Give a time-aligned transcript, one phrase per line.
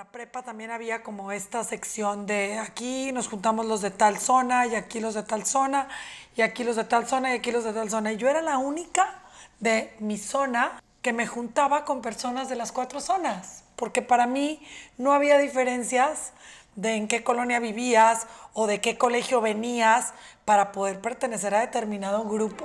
[0.00, 4.66] la prepa también había como esta sección de aquí nos juntamos los de tal zona
[4.66, 5.88] y aquí los de tal zona
[6.34, 8.10] y aquí los de tal zona y aquí los de tal zona.
[8.10, 9.20] Y yo era la única
[9.58, 14.66] de mi zona que me juntaba con personas de las cuatro zonas, porque para mí
[14.96, 16.32] no había diferencias
[16.76, 20.14] de en qué colonia vivías o de qué colegio venías
[20.46, 22.64] para poder pertenecer a determinado grupo.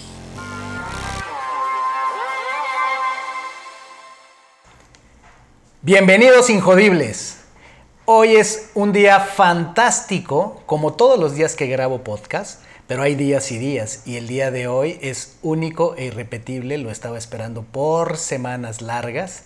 [5.83, 7.37] Bienvenidos Injodibles.
[8.05, 13.51] Hoy es un día fantástico, como todos los días que grabo podcast, pero hay días
[13.51, 18.17] y días, y el día de hoy es único e irrepetible, lo estaba esperando por
[18.17, 19.45] semanas largas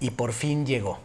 [0.00, 0.98] y por fin llegó.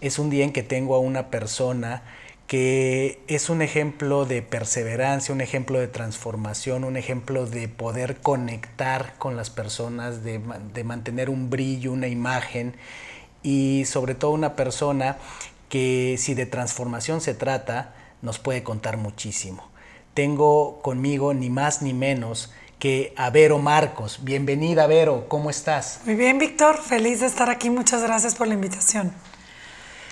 [0.00, 2.02] Es un día en que tengo a una persona
[2.46, 9.12] que es un ejemplo de perseverancia, un ejemplo de transformación, un ejemplo de poder conectar
[9.18, 10.40] con las personas, de,
[10.72, 12.76] de mantener un brillo, una imagen
[13.46, 15.18] y sobre todo una persona
[15.68, 19.70] que si de transformación se trata, nos puede contar muchísimo.
[20.14, 24.24] Tengo conmigo ni más ni menos que a Vero Marcos.
[24.24, 26.00] Bienvenida, Vero, ¿cómo estás?
[26.06, 27.70] Muy bien, Víctor, feliz de estar aquí.
[27.70, 29.12] Muchas gracias por la invitación.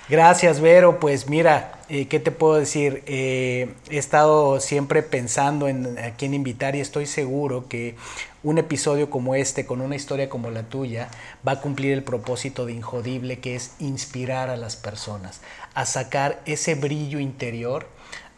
[0.08, 1.00] Gracias, Vero.
[1.00, 3.02] Pues mira, eh, ¿qué te puedo decir?
[3.06, 7.96] Eh, he estado siempre pensando en a quién invitar y estoy seguro que
[8.42, 11.08] un episodio como este, con una historia como la tuya,
[11.46, 15.40] va a cumplir el propósito de Injodible, que es inspirar a las personas,
[15.72, 17.86] a sacar ese brillo interior,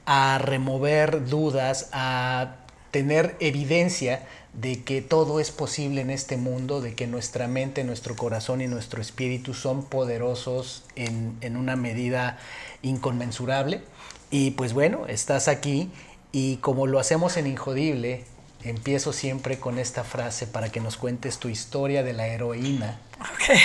[0.04, 2.58] a remover dudas, a
[2.92, 4.22] tener evidencia
[4.56, 8.66] de que todo es posible en este mundo, de que nuestra mente, nuestro corazón y
[8.66, 12.38] nuestro espíritu son poderosos en, en una medida
[12.82, 13.82] inconmensurable.
[14.30, 15.90] Y pues bueno, estás aquí
[16.32, 18.24] y como lo hacemos en Injodible,
[18.64, 22.98] empiezo siempre con esta frase para que nos cuentes tu historia de la heroína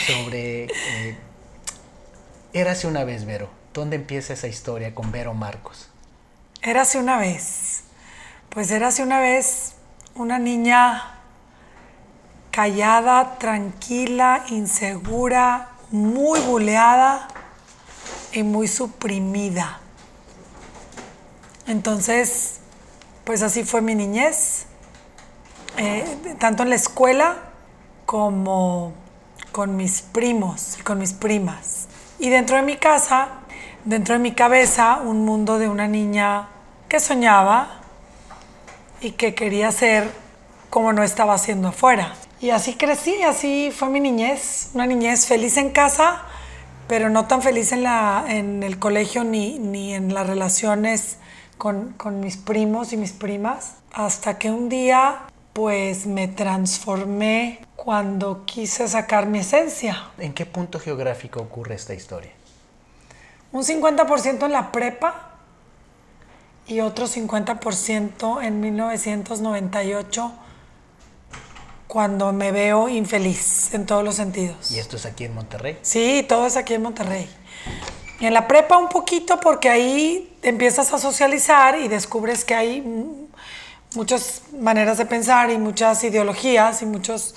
[0.08, 0.66] sobre...
[0.66, 1.18] Eh,
[2.54, 3.50] Érase una vez, Vero.
[3.74, 5.88] ¿Dónde empieza esa historia con Vero Marcos?
[6.62, 7.84] Érase una vez.
[8.50, 9.76] Pues érase una vez
[10.22, 11.16] una niña
[12.52, 17.28] callada, tranquila, insegura, muy buleada
[18.32, 19.80] y muy suprimida.
[21.66, 22.60] Entonces,
[23.24, 24.68] pues así fue mi niñez,
[25.78, 27.38] eh, tanto en la escuela
[28.06, 28.94] como
[29.52, 31.88] con mis primos y con mis primas.
[32.20, 33.30] Y dentro de mi casa,
[33.86, 36.48] dentro de mi cabeza, un mundo de una niña
[36.88, 37.81] que soñaba,
[39.02, 40.10] y que quería ser
[40.70, 42.14] como no estaba haciendo afuera.
[42.40, 46.24] Y así crecí, así fue mi niñez, una niñez feliz en casa,
[46.88, 51.18] pero no tan feliz en, la, en el colegio ni, ni en las relaciones
[51.58, 55.24] con, con mis primos y mis primas, hasta que un día
[55.54, 60.10] pues me transformé cuando quise sacar mi esencia.
[60.18, 62.32] ¿En qué punto geográfico ocurre esta historia?
[63.52, 65.31] Un 50% en la prepa
[66.72, 70.32] y otro 50% en 1998
[71.86, 74.72] cuando me veo infeliz en todos los sentidos.
[74.72, 75.78] ¿Y esto es aquí en Monterrey?
[75.82, 77.30] Sí, todo es aquí en Monterrey.
[78.22, 82.82] Y en la prepa un poquito porque ahí empiezas a socializar y descubres que hay
[83.94, 87.36] muchas maneras de pensar y muchas ideologías y muchos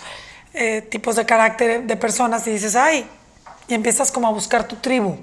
[0.53, 3.05] eh, tipos de carácter de personas y dices, ay,
[3.67, 5.17] y empiezas como a buscar tu tribu.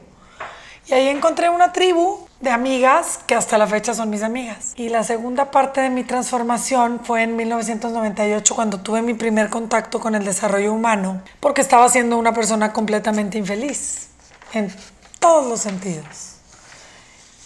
[0.87, 4.73] Y ahí encontré una tribu de amigas que hasta la fecha son mis amigas.
[4.75, 9.99] Y la segunda parte de mi transformación fue en 1998 cuando tuve mi primer contacto
[9.99, 14.07] con el desarrollo humano, porque estaba siendo una persona completamente infeliz
[14.53, 14.73] en
[15.19, 16.37] todos los sentidos.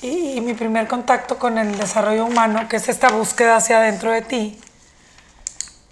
[0.02, 4.22] Y, mi primer contacto con el desarrollo humano, que es esta búsqueda hacia adentro de
[4.22, 4.60] ti,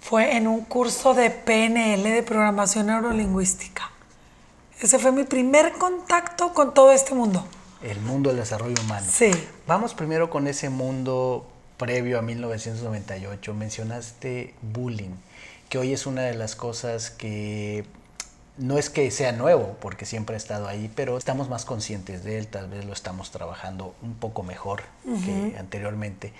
[0.00, 3.90] fue en un curso de PNL, de programación neurolingüística.
[4.80, 7.44] Ese fue mi primer contacto con todo este mundo
[7.84, 9.06] el mundo del desarrollo humano.
[9.10, 9.30] Sí.
[9.66, 11.46] Vamos primero con ese mundo
[11.76, 13.54] previo a 1998.
[13.54, 15.14] Mencionaste bullying,
[15.68, 17.84] que hoy es una de las cosas que
[18.56, 22.38] no es que sea nuevo, porque siempre ha estado ahí, pero estamos más conscientes de
[22.38, 24.84] él, tal vez lo estamos trabajando un poco mejor
[25.24, 26.32] que anteriormente.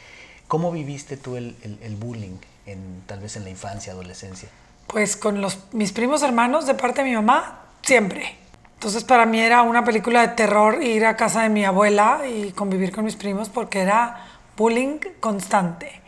[0.47, 1.57] ¿Cómo viviste tú el,
[1.99, 2.37] bullying,
[2.67, 4.49] en, tal vez en la infancia, adolescencia?
[4.87, 8.44] Pues con los, mis primos hermanos de parte de mi mamá, siempre
[8.75, 12.53] Entonces para mí era una película de terror ir a casa de mi abuela y
[12.53, 14.27] convivir con mis primos porque era
[14.57, 16.03] bullying constante.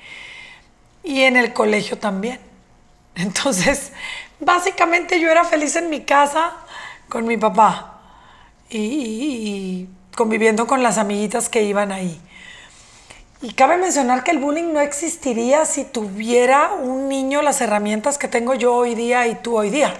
[1.02, 2.40] Y en el colegio también.
[3.14, 3.92] Entonces,
[4.40, 6.52] básicamente yo era feliz en mi casa
[7.08, 8.00] con mi papá
[8.68, 12.20] y, conviviendo con las amiguitas que iban ahí.
[13.42, 18.28] Y cabe mencionar que el bullying no existiría si tuviera un niño las herramientas que
[18.28, 19.94] tengo yo hoy día y tú hoy día.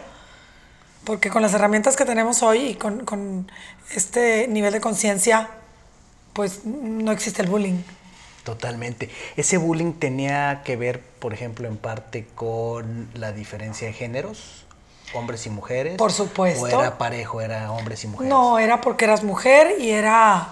[1.07, 3.49] Porque con las herramientas que tenemos hoy y con,
[3.95, 5.49] este nivel de conciencia,
[6.33, 7.81] pues no existe el bullying.
[8.43, 9.09] Totalmente.
[9.37, 14.67] ¿Ese bullying tenía que ver, por ejemplo, en parte con la diferencia de géneros?
[15.15, 15.97] ¿Hombres y mujeres?
[15.97, 16.65] Por supuesto.
[16.65, 18.29] ¿O era parejo, era hombres y mujeres?
[18.29, 20.49] No, era porque eras mujer y era...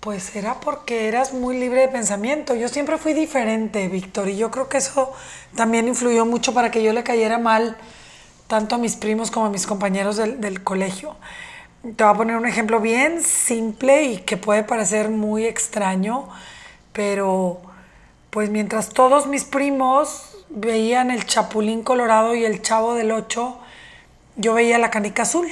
[0.00, 2.54] Pues era porque eras muy libre de pensamiento.
[2.54, 5.14] Yo siempre fui diferente, Víctor, y yo creo que eso
[5.56, 7.78] también influyó mucho para que yo le cayera mal
[8.50, 11.14] tanto a mis primos como a mis compañeros del, colegio.
[11.82, 16.28] Te voy a poner un ejemplo bien simple y que puede parecer muy extraño,
[16.92, 17.60] pero
[18.30, 23.56] pues mientras todos mis primos veían el Chapulín Colorado y el Chavo del Ocho,
[24.34, 25.46] yo veía la Canica Azul,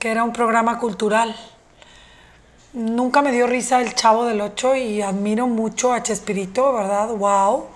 [0.00, 1.36] que era un programa cultural.
[2.72, 7.14] Nunca me dio risa el Chavo del Ocho y admiro mucho a Chespirito, ¿verdad?
[7.14, 7.66] ¡Wow!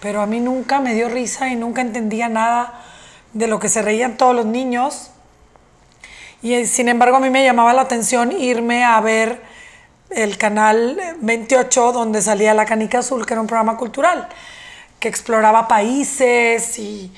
[0.00, 2.90] Pero a mí nunca me dio risa y nunca entendía nada
[3.32, 5.10] de lo que se reían todos los niños.
[6.42, 9.40] Y eh, sin embargo a mí me llamaba la atención irme a ver
[10.10, 14.28] el canal 28 donde salía La Canica Azul, que era un programa cultural,
[14.98, 17.12] que exploraba países y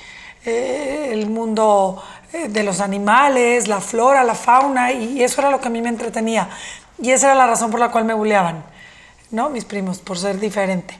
[0.45, 2.01] eh, el mundo
[2.31, 5.81] eh, de los animales, la flora, la fauna, y eso era lo que a mí
[5.81, 6.49] me entretenía.
[7.01, 8.63] Y esa era la razón por la cual me buleaban,
[9.31, 9.49] ¿no?
[9.49, 10.97] Mis primos, por ser diferente.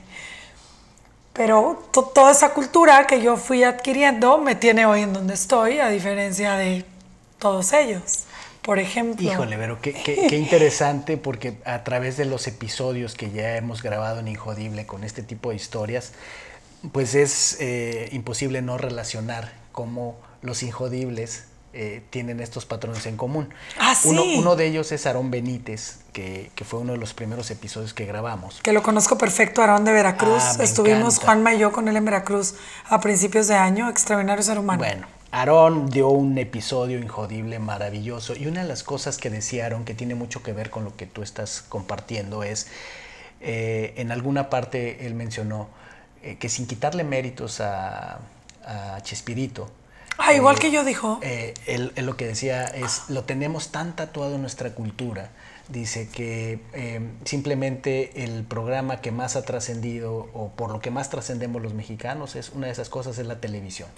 [1.36, 5.88] Pero toda esa cultura que yo fui adquiriendo me tiene hoy en donde estoy, a
[5.88, 6.84] diferencia de
[7.38, 8.24] todos ellos.
[8.62, 9.30] Por ejemplo.
[9.30, 14.18] Híjole, pero qué, qué, interesante, porque a través de los episodios que ya hemos grabado
[14.18, 16.14] en Injodible con este tipo de historias,
[16.90, 21.44] pues es eh, imposible no relacionar cómo los injodibles
[21.78, 23.50] eh, tienen estos patrones en común.
[23.78, 27.50] Ah, uno, uno, de ellos es Aarón Benítez, que, que, fue uno de los primeros
[27.50, 28.60] episodios que grabamos.
[28.62, 30.42] Que lo conozco perfecto, Aarón de Veracruz.
[30.42, 32.54] Ah, Estuvimos Juanma y yo con él en Veracruz
[32.86, 34.78] a principios de año, extraordinario ser humano.
[34.78, 39.84] Bueno, Aarón dio un episodio injodible, maravilloso, y una de las cosas que decía Aarón,
[39.84, 42.68] que tiene mucho que ver con lo que tú estás compartiendo, es,
[43.42, 45.68] eh, en alguna parte él mencionó
[46.22, 48.20] eh, que sin quitarle méritos a,
[48.64, 49.70] a Chespirito,
[50.18, 51.18] Ah, igual que yo dijo.
[51.22, 55.30] Eh, él, lo que decía es, lo tenemos tan tatuado en nuestra cultura.
[55.68, 61.10] Dice que eh, simplemente el programa que más ha trascendido o por lo que más
[61.10, 63.88] trascendemos los mexicanos es una de esas cosas es la televisión.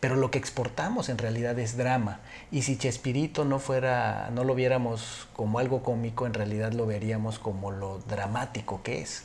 [0.00, 2.20] Pero lo que exportamos en realidad es drama.
[2.50, 7.38] Y si Chespirito no fuera, no lo viéramos como algo cómico, en realidad lo veríamos
[7.38, 9.24] como lo dramático que es.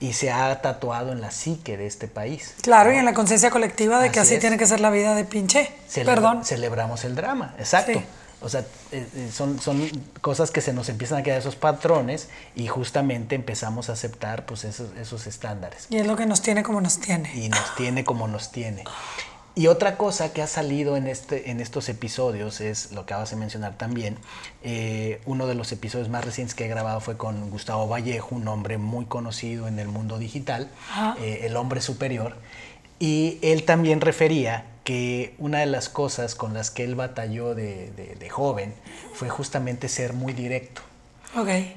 [0.00, 2.54] Y se ha tatuado en la psique de este país.
[2.62, 5.24] Claro, y en la conciencia colectiva de que así tiene que ser la vida de
[5.24, 5.70] pinche.
[6.04, 6.44] Perdón.
[6.44, 8.02] Celebramos el drama, exacto.
[8.44, 8.60] O sea,
[8.92, 9.88] eh, eh, son, son
[10.20, 14.64] cosas que se nos empiezan a quedar esos patrones y justamente empezamos a aceptar pues
[14.64, 15.86] esos, esos estándares.
[15.88, 17.34] Y es lo que nos tiene como nos tiene.
[17.34, 18.84] Y nos tiene como nos tiene.
[19.56, 23.30] Y otra cosa que ha salido en, este, en estos episodios es lo que acabas
[23.30, 24.18] de mencionar también.
[24.64, 28.48] Eh, uno de los episodios más recientes que he grabado fue con Gustavo Vallejo, un
[28.48, 30.68] hombre muy conocido en el mundo digital,
[31.20, 32.34] eh, el hombre superior.
[32.98, 37.90] Y él también refería que una de las cosas con las que él batalló de,
[37.92, 38.74] de joven
[39.12, 40.82] fue justamente ser muy directo.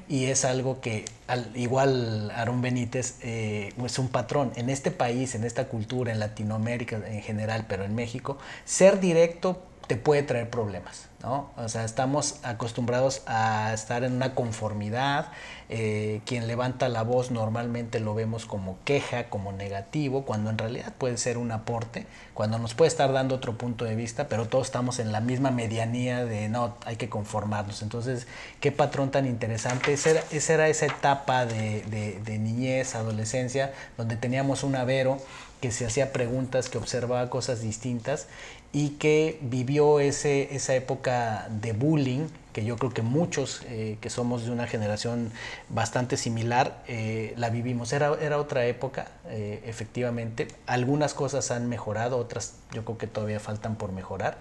[0.08, 4.52] Y es algo que, al, igual Aaron Benítez, eh, es un patrón.
[4.56, 9.64] En este país, en esta cultura, en Latinoamérica en general, pero en México, ser directo
[9.88, 11.50] te puede traer problemas, ¿no?
[11.58, 15.28] O sea, estamos acostumbrados a estar en una conformidad,
[15.70, 20.94] eh, quien levanta la voz normalmente lo vemos como queja, como negativo, cuando en realidad
[20.98, 24.68] puede ser un aporte, cuando nos puede estar dando otro punto de vista, pero todos
[24.68, 27.82] estamos en la misma medianía de no, hay que conformarnos.
[27.82, 28.28] Entonces,
[28.60, 29.94] qué patrón tan interesante.
[29.94, 31.82] Esa era esa, era esa etapa de,
[32.24, 35.18] de niñez, adolescencia, donde teníamos un avero
[35.62, 38.28] que se hacía preguntas, que observaba cosas distintas
[38.74, 44.10] y que vivió ese, esa época de bullying, que yo creo que muchos eh, que
[44.10, 45.32] somos de una generación
[45.70, 47.94] bastante similar eh, la vivimos.
[47.94, 50.48] Era, era otra época, eh, efectivamente.
[50.66, 54.38] Algunas cosas han mejorado, otras yo creo que todavía faltan por mejorar,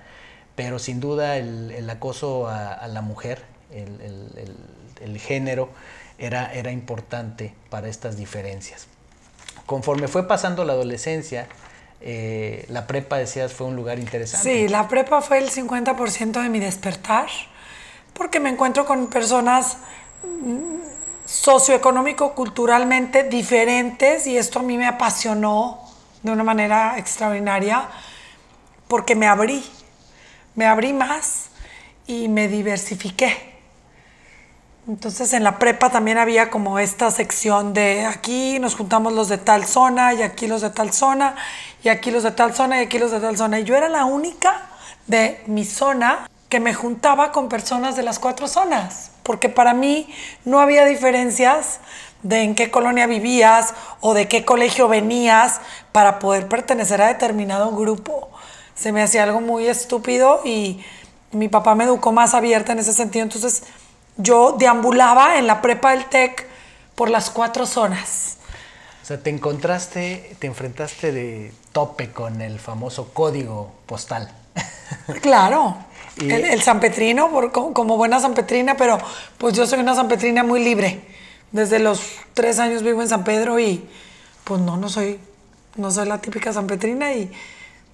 [0.55, 4.57] pero sin duda el, acoso a, la mujer, el, el,
[5.01, 5.69] el género,
[6.19, 8.87] era, era importante para estas diferencias.
[9.67, 11.49] Conforme fue pasando la adolescencia,
[12.01, 14.49] eh, la prepa, decías, fue un lugar interesante.
[14.49, 17.29] Sí, la prepa fue el 50% de mi despertar,
[18.13, 19.79] porque me encuentro con personas
[20.23, 20.77] mm,
[21.25, 25.81] socioeconómico, culturalmente diferentes y esto a mí me apasionó
[26.23, 27.89] de una manera extraordinaria
[28.89, 29.65] porque me abrí,
[30.55, 31.47] me abrí más
[32.07, 33.56] y me diversifiqué.
[34.89, 39.37] Entonces en la prepa también había como esta sección de aquí nos juntamos los de
[39.37, 41.35] tal zona y aquí los de tal zona
[41.83, 43.59] y aquí los de tal zona y aquí los de tal zona.
[43.59, 44.69] Y yo era la única
[45.09, 50.09] de mi zona que me juntaba con personas de las cuatro zonas, porque para mí
[50.45, 51.81] no había diferencias
[52.23, 57.73] de en qué colonia vivías o de qué colegio venías para poder pertenecer a determinado
[57.73, 58.29] grupo.
[58.77, 60.85] Se me hacía algo muy estúpido y
[61.33, 63.65] mi papá me educó más abierta en ese sentido, entonces
[64.17, 66.47] yo deambulaba en la prepa del TEC
[66.95, 68.39] por las cuatro zonas.
[69.03, 74.31] O sea, te encontraste, te enfrentaste de tope con el famoso código postal.
[75.21, 75.77] Claro.
[76.21, 78.99] El, el sanpetrino, por, como, buena sanpetrina, pero
[79.37, 81.01] pues yo soy una sanpetrina muy libre.
[81.53, 82.01] Desde los
[82.35, 83.85] tres años vivo en San Pedro y
[84.45, 85.19] pues no, no soy,
[85.77, 87.31] no soy la típica sanpetrina y,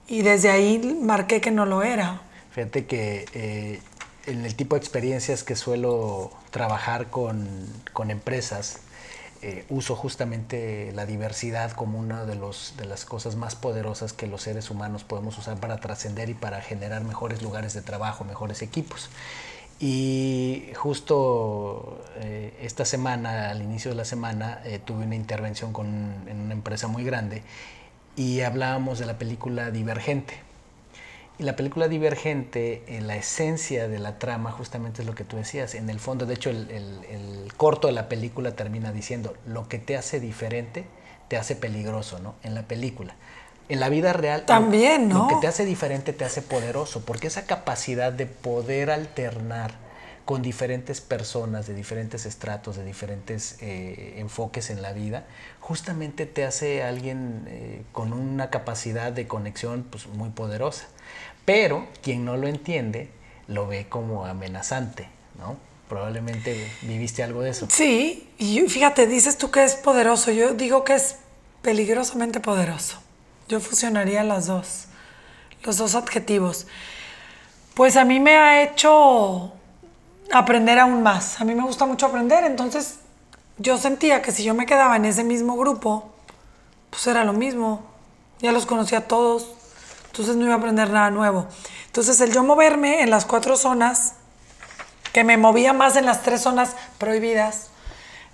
[0.06, 2.20] y desde ahí marqué que no lo era.
[2.52, 3.80] Fíjate que eh,
[4.26, 8.80] en el tipo de experiencias que suelo trabajar con, con empresas,
[9.44, 14.28] eh, uso justamente la diversidad como una de, los, de las cosas más poderosas que
[14.28, 18.62] los seres humanos podemos usar para trascender y para generar mejores lugares de trabajo, mejores
[18.62, 19.10] equipos.
[19.80, 25.88] Y justo eh, esta semana, al inicio de la semana, eh, tuve una intervención con,
[26.28, 27.42] en una empresa muy grande
[28.14, 30.51] y hablábamos de la película Divergente
[31.38, 35.36] y la película Divergente, en la esencia de la trama, justamente es lo que tú
[35.36, 35.74] decías.
[35.74, 39.96] En el fondo, de hecho, el, corto de la película termina diciendo, lo que te
[39.96, 40.84] hace diferente
[41.28, 42.34] te hace peligroso, ¿no?
[42.42, 43.14] En la película.
[43.68, 45.20] En la vida real, también, ¿no?
[45.20, 49.72] Lo que te hace diferente te hace poderoso, porque esa capacidad de poder alternar
[50.24, 55.24] con diferentes personas, de diferentes estratos, de diferentes eh, enfoques en la vida,
[55.60, 60.86] justamente te hace alguien eh, con una capacidad de conexión pues, muy poderosa.
[61.44, 63.10] Pero quien no lo entiende
[63.48, 65.08] lo ve como amenazante,
[65.38, 65.56] ¿no?
[65.88, 67.66] Probablemente viviste algo de eso.
[67.70, 71.16] Sí, y fíjate, dices tú que es poderoso, yo digo que es
[71.60, 72.98] peligrosamente poderoso.
[73.48, 74.86] Yo fusionaría las dos,
[75.64, 76.66] los dos adjetivos.
[77.74, 79.52] Pues a mí me ha hecho
[80.32, 81.40] aprender aún más.
[81.40, 83.00] A mí me gusta mucho aprender, entonces
[83.58, 86.10] yo sentía que si yo me quedaba en ese mismo grupo,
[86.90, 87.82] pues era lo mismo.
[88.40, 89.52] Ya los conocía todos,
[90.12, 91.46] entonces no iba a aprender nada nuevo.
[91.86, 94.12] Entonces el yo moverme en las cuatro zonas,
[95.14, 97.68] que me movía más en las tres zonas prohibidas,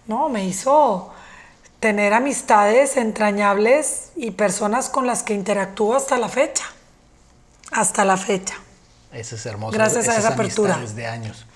[0.09, 1.13] no, me hizo
[1.79, 6.65] tener amistades entrañables y personas con las que interactúo hasta la fecha.
[7.71, 8.57] Hasta la fecha.
[9.13, 9.73] Eso es hermoso.
[9.73, 10.77] Gracias a esa apertura.
[10.79, 11.47] de años.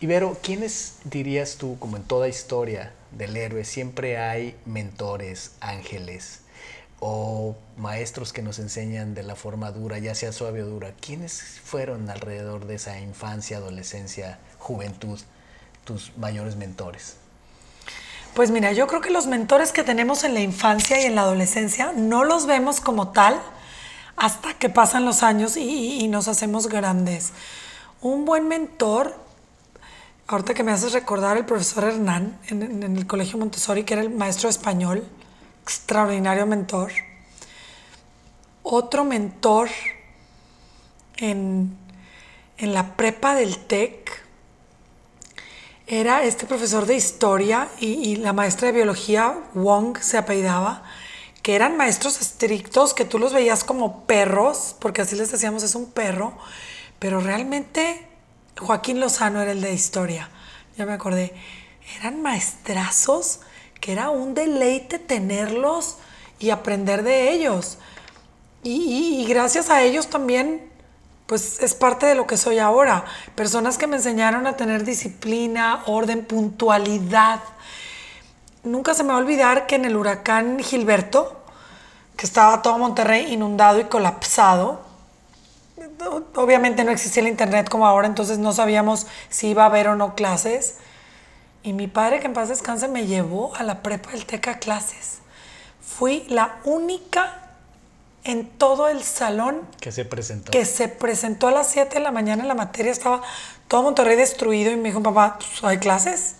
[0.00, 6.40] Ibero, ¿quiénes dirías tú, como en toda historia del héroe, siempre hay mentores, ángeles,
[7.00, 11.60] o maestros que nos enseñan de la forma dura, ya sea suave o dura, ¿quiénes
[11.62, 15.18] fueron alrededor de esa infancia, adolescencia, juventud,
[15.84, 17.16] tus mayores mentores?
[18.34, 21.22] Pues mira, yo creo que los mentores que tenemos en la infancia y en la
[21.22, 23.40] adolescencia no los vemos como tal
[24.16, 27.32] hasta que pasan los años y, nos hacemos grandes.
[28.00, 29.14] Un buen mentor,
[30.26, 34.02] ahorita que me haces recordar el profesor Hernán en, en el Colegio Montessori, que era
[34.02, 35.04] el maestro español,
[35.68, 36.92] extraordinario mentor.
[38.62, 39.68] Otro mentor
[41.18, 41.76] en,
[42.58, 44.24] la prepa del TEC
[45.86, 50.84] era este profesor de historia y, la maestra de biología, Wong se apellidaba,
[51.42, 55.74] que eran maestros estrictos, que tú los veías como perros, porque así les decíamos, es
[55.74, 56.32] un perro,
[56.98, 58.06] pero realmente
[58.58, 60.30] Joaquín Lozano era el de historia,
[60.78, 61.34] ya me acordé,
[61.98, 63.40] eran maestrazos
[63.92, 65.96] era un deleite tenerlos
[66.38, 67.78] y aprender de ellos.
[68.62, 70.70] Y, gracias a ellos también,
[71.26, 73.04] pues es parte de lo que soy ahora.
[73.34, 77.40] Personas que me enseñaron a tener disciplina, orden, puntualidad.
[78.64, 81.40] Nunca se me va a olvidar que en el huracán Gilberto,
[82.16, 84.80] que estaba todo Monterrey inundado y colapsado,
[86.34, 89.96] obviamente no existía el internet como ahora, entonces no sabíamos si iba a haber o
[89.96, 90.76] no clases.
[91.68, 95.18] Y mi padre, que en paz descanse, me llevó a la prepa del TECA clases.
[95.82, 97.42] Fui la única
[98.24, 100.50] en todo el salón que se presentó.
[100.50, 103.20] Que se presentó a las 7 de la mañana en la materia, estaba
[103.68, 106.36] todo Monterrey destruido y me dijo, papá, pues, ¿hay clases?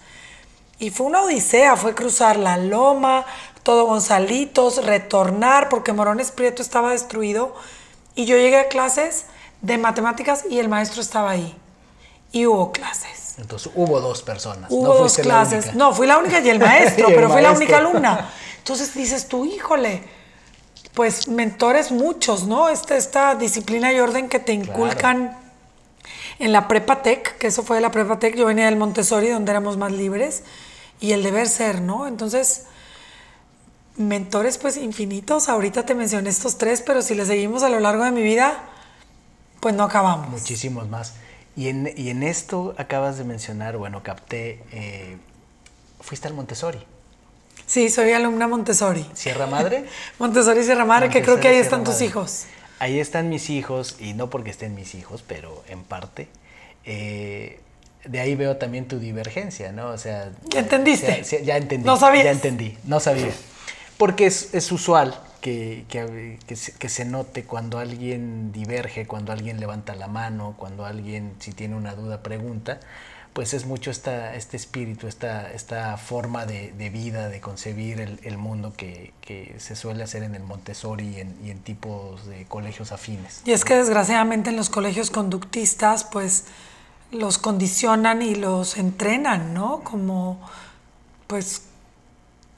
[0.78, 3.26] Y fue una odisea, fue cruzar la loma,
[3.64, 7.54] todo Gonzalitos, retornar, porque Morones Prieto estaba destruido.
[8.14, 9.26] Y yo llegué a clases
[9.61, 11.54] de matemáticas y el maestro estaba ahí.
[12.32, 13.27] Y hubo clases.
[13.38, 14.71] Entonces hubo dos personas.
[14.71, 15.75] Hubo dos clases.
[15.75, 18.30] No, fui la única y el maestro, pero fui la única alumna.
[18.59, 20.02] Entonces dices tú, híjole,
[20.95, 22.68] pues mentores muchos, ¿no?
[22.68, 25.38] Esta, esta disciplina y orden que te inculcan
[26.38, 29.28] en la prepa tech, que eso fue de la prepa tech, yo venía del Montessori
[29.28, 30.42] donde éramos más libres,
[31.00, 32.07] y el deber ser, ¿no?
[32.07, 32.64] Entonces,
[33.97, 38.04] mentores pues infinitos, ahorita te mencioné estos tres, pero si le seguimos a lo largo
[38.04, 38.64] de mi vida,
[39.61, 40.28] pues no acabamos.
[40.28, 41.14] Muchísimos más.
[41.59, 45.17] Y en, y en esto acabas de mencionar, bueno, capté, eh,
[45.99, 46.79] fuiste al Montessori.
[47.67, 49.05] Sí, soy alumna Montessori.
[49.12, 49.85] ¿Sierra Madre?
[50.21, 52.45] Montessori Sierra Madre, que creo que ahí están tus hijos.
[52.79, 56.29] Ahí están mis hijos, y no porque estén mis hijos, pero en parte.
[56.85, 57.59] Eh,
[58.05, 59.88] de ahí veo también tu divergencia, ¿no?
[59.88, 60.31] O sea...
[60.50, 61.25] ¿Ya entendiste?
[61.43, 61.85] ya entendí.
[61.85, 62.23] No sabía.
[62.23, 63.33] Ya entendí, no sabía.
[63.97, 69.33] Porque es, es usual que, que, que, se, que, se, note cuando alguien diverge, cuando
[69.33, 72.81] alguien levanta la mano, cuando alguien, si tiene una duda, pregunta
[73.38, 78.19] pues es mucho esta, este espíritu, esta, esta forma de, de vida, de concebir el,
[78.25, 79.12] el mundo que,
[79.59, 83.43] se suele hacer en el Montessori y en, y en, tipos de colegios afines.
[83.45, 86.47] Y es que desgraciadamente en los colegios conductistas, pues
[87.12, 89.85] los condicionan y los entrenan, ¿no?
[89.85, 90.40] Como,
[91.28, 91.68] pues,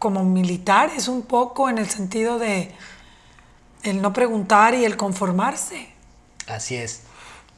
[0.00, 2.72] como militares un poco en el sentido de
[3.84, 5.90] el no preguntar y el conformarse.
[6.48, 7.02] Así es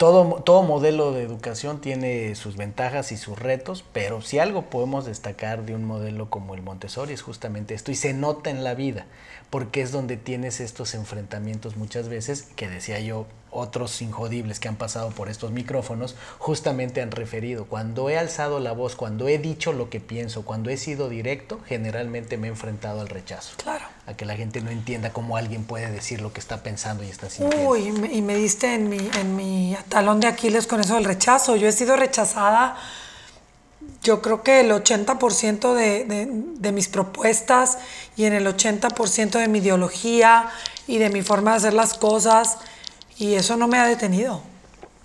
[0.03, 5.05] todo, todo modelo de educación tiene sus ventajas y sus retos, pero si algo podemos
[5.05, 8.75] destacar de un modelo como el Montessori es justamente esto, y se nota en la
[8.75, 9.07] vida,
[9.49, 14.77] porque es donde tienes estos enfrentamientos muchas veces, que decía yo, otros injodibles que han
[14.77, 17.67] pasado por estos micrófonos, justamente han referido.
[17.67, 21.61] Cuando he alzado la voz, cuando he dicho lo que pienso, cuando he sido directo,
[21.67, 23.55] generalmente me he enfrentado al rechazo.
[23.59, 23.85] Claro.
[24.07, 27.09] A que la gente no entienda cómo alguien puede decir lo que está pensando y
[27.09, 27.69] está sintiendo.
[27.69, 30.95] Uy, y me, y me diste en mi, en mi talón de Aquiles con eso
[30.95, 31.55] del rechazo.
[31.55, 32.77] Yo he sido rechazada,
[34.03, 37.79] yo creo que el 80% de, de, de mis propuestas
[38.17, 40.49] y en el 80% de mi ideología
[40.87, 42.59] y de mi forma de hacer las cosas
[43.19, 44.43] y eso no me ha detenido,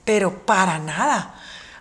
[0.05, 1.35] pero para nada.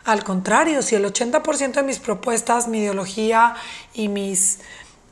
[0.05, 3.57] Al contrario, si el 80% de mis propuestas, mi ideología
[3.93, 4.61] y mis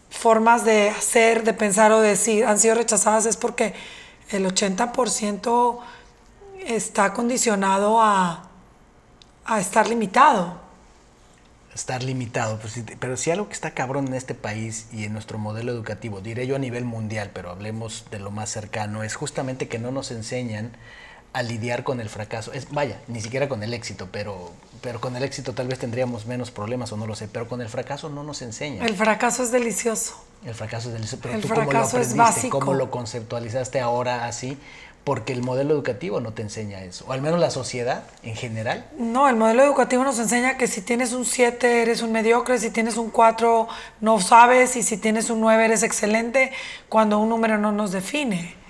[0.09, 3.75] formas de hacer, de pensar o decir han sido rechazadas es porque
[4.31, 5.81] el 80%
[6.65, 8.49] está condicionado a,
[9.45, 10.63] a estar limitado.
[11.75, 15.39] Estar limitado, pues, pero si algo que está cabrón en este país y en nuestro
[15.39, 19.67] modelo educativo, diré yo a nivel mundial, pero hablemos de lo más cercano, es justamente
[19.67, 20.77] que no nos enseñan
[21.35, 22.53] a lidiar con el fracaso.
[22.53, 26.27] Es, vaya, ni siquiera con el éxito, pero, pero con el éxito tal vez tendríamos
[26.27, 28.87] menos problemas o no lo sé, pero con el fracaso no nos enseña.
[28.87, 30.15] El fracaso es delicioso.
[30.47, 32.61] El fracaso es delicioso, pero el tú fracaso cómo lo aprendiste, es básico.
[32.61, 34.57] cómo lo conceptualizaste ahora así,
[35.03, 38.87] porque el modelo educativo no te enseña eso, o al menos la sociedad en general.
[38.97, 42.71] No, el modelo educativo nos enseña que si tienes un 7 eres un mediocre, si
[42.71, 43.67] tienes un 4
[44.01, 46.53] no sabes y si tienes un 9 eres excelente,
[46.89, 48.64] cuando un número no nos define.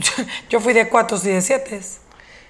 [0.50, 1.80] Yo fui de 4 y de 7.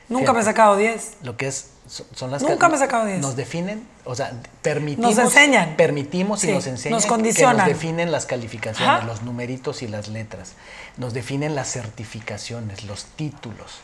[0.08, 1.12] Nunca Fíjate, me he sacado 10.
[1.22, 3.20] Lo que es son las Nunca me he sacado 10.
[3.20, 4.32] Nos definen, o sea,
[4.62, 5.76] permitimos nos enseñan.
[5.76, 7.64] permitimos y Sí, nos enseñan nos condicionan.
[7.66, 9.06] que nos definen las calificaciones, Ajá.
[9.06, 10.54] los numeritos y las letras.
[10.96, 13.78] Nos definen las certificaciones, los títulos,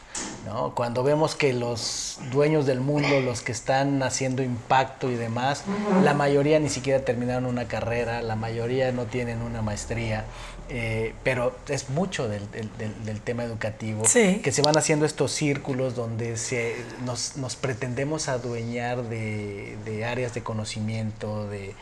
[0.46, 0.74] ¿no?
[0.74, 5.62] Cuando vemos que los dueños del mundo, los que están haciendo impacto y demás,
[6.02, 10.24] la mayoría ni siquiera terminaron una carrera, la mayoría no tienen una maestría,
[10.74, 12.70] eh, pero es mucho del, del,
[13.04, 14.40] del tema educativo, Sí.
[14.42, 20.32] que se van haciendo estos círculos donde se, nos, nos pretendemos adueñar de, de, áreas
[20.32, 21.74] de conocimiento, de,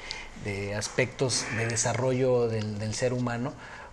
[0.45, 3.53] de aspectos de desarrollo del, del, ser humano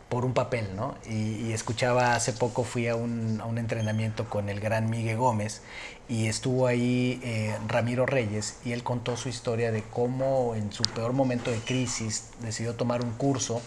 [0.10, 0.96] por un papel, ¿no?
[1.08, 5.18] Y, y escuchaba hace poco, fui a un, a un, entrenamiento con el gran Miguel
[5.18, 5.62] Gómez
[6.10, 10.82] y estuvo ahí eh, Ramiro Reyes y él contó su historia de cómo en su
[10.82, 13.62] peor momento de crisis decidió tomar un curso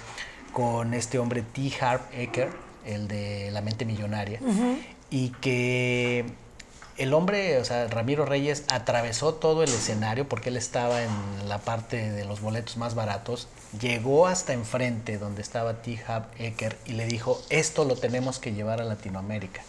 [0.52, 1.72] con este hombre T.
[1.80, 2.50] Harv Eker,
[2.84, 4.78] el de La mente millonaria, uh -huh.
[5.10, 6.24] y que
[6.96, 11.58] el hombre, o sea, Ramiro Reyes, atravesó todo el escenario porque él estaba en la
[11.58, 13.48] parte de los boletos más baratos,
[13.80, 15.98] llegó hasta enfrente donde estaba T.
[16.06, 19.62] Harv Eker y le dijo, esto lo tenemos que llevar a Latinoamérica.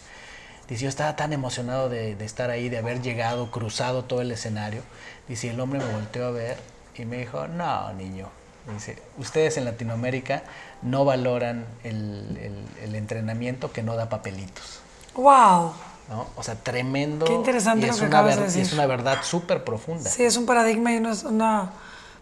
[0.67, 4.31] Dice, yo estaba tan emocionado de, de estar ahí, de haber llegado, cruzado todo el
[4.31, 4.81] escenario.
[5.27, 6.57] Dice, el hombre me volteó a ver
[6.95, 8.29] y me dijo, no, niño,
[8.73, 10.43] Dice, ustedes en Latinoamérica
[10.81, 14.81] no valoran el, el, el, entrenamiento que no da papelitos.
[15.15, 15.73] ¡Wow!
[16.09, 16.27] ¿no?
[16.35, 17.25] O sea, tremendo.
[17.25, 18.59] Qué interesante y lo es que una acabas de decir.
[18.59, 20.09] Y es una verdad súper profunda.
[20.09, 21.71] Sí, es un paradigma y una, una,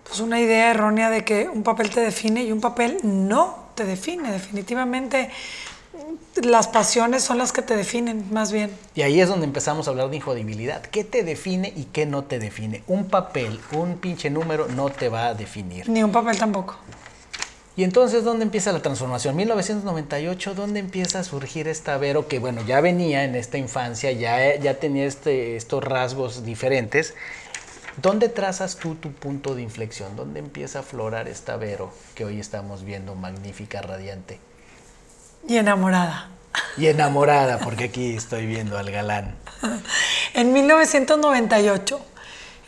[0.07, 3.85] pues una idea errónea de que un papel te define y un papel no te
[3.85, 4.31] define.
[4.31, 5.29] Definitivamente
[6.43, 8.71] las pasiones son las que te definen, más bien.
[8.95, 10.81] Y ahí es donde empezamos a hablar de injodibilidad.
[10.81, 12.83] ¿Qué te define y qué no te define?
[12.87, 15.89] Un papel, un pinche número no te va a definir.
[15.89, 16.77] Ni un papel tampoco.
[17.75, 19.37] Y entonces, ¿dónde empieza la transformación?
[19.37, 24.55] 1998, ¿dónde empieza a surgir esta Vero que, bueno, ya venía en esta infancia, ya,
[24.57, 27.13] ya tenía este, estos rasgos diferentes?
[28.01, 30.15] ¿Dónde trazas tú tu punto de inflexión?
[30.15, 34.39] ¿Dónde empieza a aflorar esta Vero que hoy estamos viendo magnífica, radiante?
[35.47, 36.29] Y enamorada.
[36.77, 39.35] Y enamorada, porque aquí estoy viendo al galán.
[40.33, 42.05] En 1998.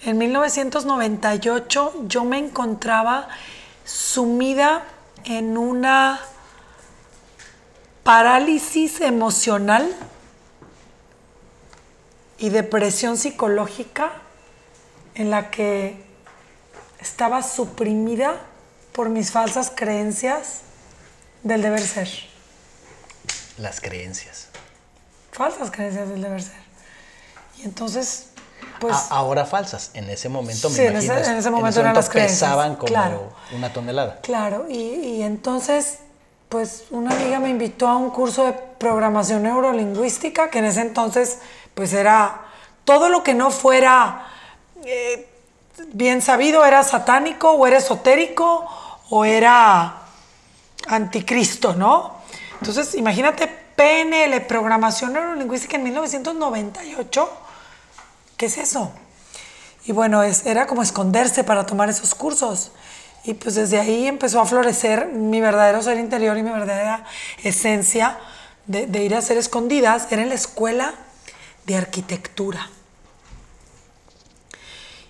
[0.03, 3.27] En 1998 yo me encontraba
[3.85, 4.83] sumida
[5.25, 6.19] en una
[8.03, 9.95] parálisis emocional
[12.39, 14.11] y depresión psicológica
[15.13, 16.03] en la que
[16.99, 18.41] estaba suprimida
[18.93, 20.61] por mis falsas creencias
[21.43, 22.30] del deber ser.
[23.61, 24.47] Las creencias.
[25.31, 26.59] Falsas creencias del deber ser.
[27.59, 28.29] Y entonces,
[28.79, 28.97] pues...
[29.11, 29.91] ahora falsas.
[29.93, 32.39] En ese momento sí, me en, ese, en ese momento eran las creencias.
[32.39, 34.19] pesaban como una tonelada.
[34.21, 35.99] Claro, y, y entonces,
[36.49, 41.37] pues una amiga me invitó a un curso de programación neurolingüística, que en ese entonces,
[41.75, 42.41] pues era
[42.83, 44.27] todo lo que no fuera
[44.83, 45.29] eh,
[45.93, 48.67] bien sabido, era satánico o era esotérico
[49.11, 50.01] o era
[50.87, 52.20] anticristo, ¿no?
[52.61, 57.29] Entonces, imagínate PNL, programación neurolingüística en 1998.
[58.37, 58.91] ¿Qué es eso?
[59.85, 62.71] Y bueno, es, era como esconderse para tomar esos cursos.
[63.23, 67.03] Y pues desde ahí empezó a florecer mi verdadero ser interior y mi verdadera
[67.43, 68.19] esencia
[68.67, 70.11] de, de ir a ser escondidas.
[70.11, 70.93] Era en la escuela
[71.65, 72.69] de arquitectura.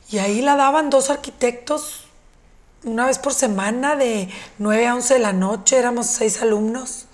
[0.09, 2.07] Y ahí la daban dos arquitectos
[2.83, 7.05] una vez por semana de 9 a 11 de la noche, éramos seis alumnos.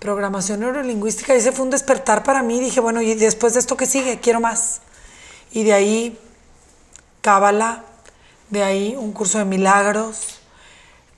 [0.00, 2.58] Programación neurolingüística, ese fue un despertar para mí.
[2.58, 4.80] Dije, bueno, y después de esto que sigue, quiero más.
[5.52, 6.18] Y de ahí,
[7.20, 7.84] Cábala,
[8.48, 10.40] de ahí un curso de milagros,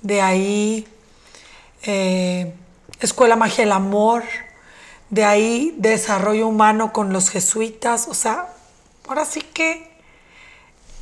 [0.01, 0.89] de ahí
[1.85, 2.53] eh,
[2.99, 4.25] Escuela Magia del Amor,
[5.11, 8.09] de ahí desarrollo humano con los jesuitas.
[8.09, 8.49] O sea,
[9.07, 9.93] ahora sí que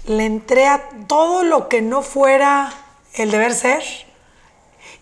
[0.05, 2.75] le entré a todo lo que no fuera
[3.15, 3.83] el deber ser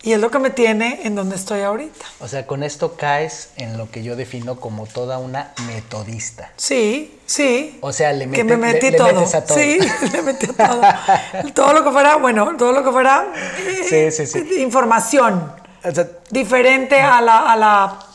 [0.02, 2.04] y es lo que me tiene en donde estoy ahorita.
[2.20, 6.52] O sea, con esto caes en lo que yo defino como toda una metodista.
[6.56, 7.78] Sí, sí.
[7.80, 9.12] O sea, le, que me metí todo.
[9.12, 9.58] metes a todo.
[9.58, 9.78] Sí,
[10.12, 11.52] le metí a todo.
[11.54, 13.26] todo lo que fuera, bueno, todo lo que fuera
[13.88, 14.38] sí, sí, sí.
[14.38, 15.52] Eh, información.
[16.30, 18.07] diferente a la, a la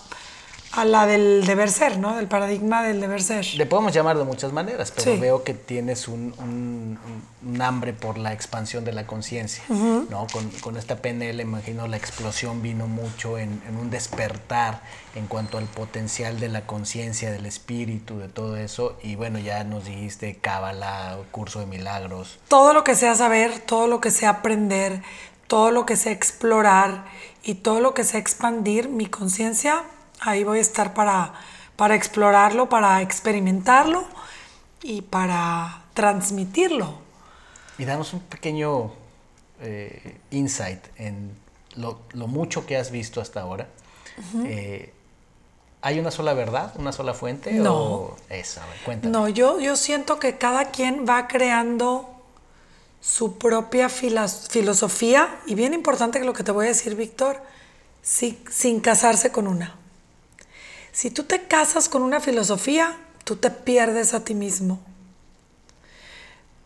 [0.74, 2.16] a la del deber ser, ¿no?
[2.16, 3.46] Del paradigma del deber ser.
[3.56, 8.34] Le podemos llamar de muchas maneras, pero veo que tienes un, un, hambre por la
[8.34, 10.26] expansión de la conciencia, ¿no?
[10.32, 14.82] Con, con, esta PNL, imagino, la explosión vino mucho en, en un despertar
[15.14, 18.98] en cuanto al potencial de la conciencia, del espíritu, de todo eso.
[19.04, 22.40] Y bueno, ya nos dijiste cábala, curso de milagros.
[22.48, 25.04] Todo lo que sea saber, todo lo que sea aprender,
[25.48, 27.06] todo lo que sea explorar
[27.44, 29.84] y todo lo que sea expandir mi conciencia
[30.26, 31.34] Ahí voy a estar para,
[31.76, 34.06] para explorarlo, para experimentarlo
[34.82, 36.96] y para transmitirlo.
[37.78, 38.92] Y danos un pequeño
[39.62, 41.36] eh, insight en
[41.76, 43.68] lo, mucho que has visto hasta ahora.
[44.46, 44.94] Eh,
[45.82, 47.52] ¿Hay una sola verdad, una sola fuente?
[47.52, 48.16] No.
[48.30, 48.66] esa,
[49.04, 52.10] No, yo, yo siento que cada quien va creando
[53.02, 57.42] su propia filosofía y bien importante que lo que te voy a decir, Víctor,
[58.02, 59.83] sin casarse con una.
[60.94, 64.80] Si tú te casas con una filosofía, tú te pierdes a ti mismo.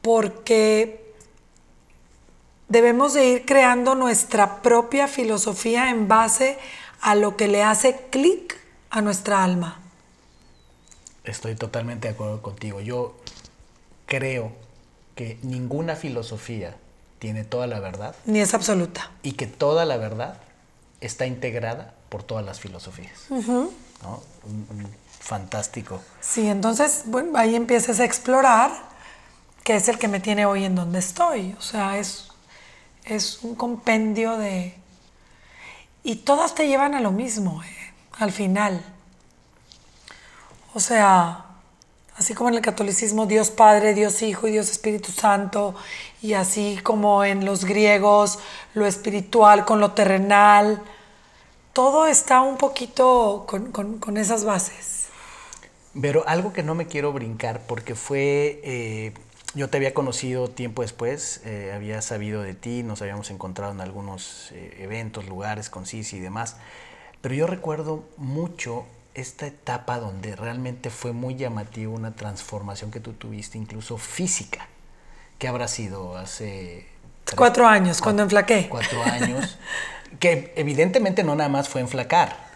[0.01, 1.13] Porque
[2.67, 6.59] debemos de ir creando nuestra propia filosofía en base
[6.99, 8.59] a lo que le hace clic
[8.89, 9.79] a nuestra alma.
[11.23, 12.81] Estoy totalmente de acuerdo contigo.
[12.81, 13.15] Yo
[14.07, 14.51] creo
[15.15, 16.75] que ninguna filosofía
[17.19, 18.13] tiene toda la verdad.
[18.25, 19.09] Ni es absoluta.
[19.23, 20.41] Y que toda la verdad
[20.99, 23.27] está integrada por todas las filosofías.
[25.19, 26.01] Fantástico.
[26.21, 28.71] Sí, entonces, bueno, ahí empiezas a explorar,
[29.63, 31.55] que es el que me tiene hoy en donde estoy.
[31.59, 32.29] O sea, es,
[33.03, 34.75] es un compendio de...
[36.03, 38.81] Y todas te llevan a lo mismo, eh, al final.
[40.73, 41.45] O sea,
[42.15, 45.75] así como en el catolicismo Dios Padre, Dios Hijo y Dios Espíritu Santo,
[46.21, 48.39] y así como en los griegos
[48.73, 50.81] lo espiritual con lo terrenal,
[51.77, 55.09] todo está un poquito con, esas bases.
[56.01, 59.13] Pero algo que no me quiero brincar porque fue, eh,
[59.53, 63.81] yo te había conocido tiempo después, eh, había sabido de ti, nos habíamos encontrado en
[63.81, 66.55] algunos eh, eventos, lugares con Cici y demás,
[67.21, 73.13] pero yo recuerdo mucho esta etapa donde realmente fue muy llamativo una transformación que tú
[73.13, 74.67] tuviste, incluso física.
[75.37, 76.87] ¿Qué habrá sido hace...
[77.35, 78.67] cuatro años, cuando enflaqué.
[78.67, 79.59] Cuatro años,
[80.19, 82.47] que evidentemente no nada más fue enflacar.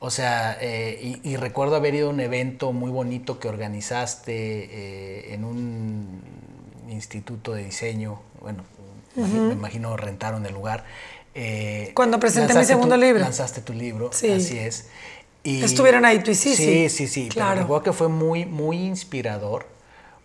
[0.00, 5.34] O sea, eh, y, recuerdo haber ido a un evento muy bonito que organizaste eh,
[5.34, 6.20] en un
[6.90, 8.64] instituto de diseño, bueno,
[9.16, 10.84] me imagino rentaron el lugar.
[11.34, 13.20] Eh, cuando presenté mi segundo libro.
[13.20, 14.88] Lanzaste tu libro, así es.
[15.42, 16.54] Estuvieron ahí tú y sí.
[16.54, 17.28] Sí, sí, sí.
[17.28, 17.62] Claro.
[17.62, 19.66] recuerdo que fue muy, muy inspirador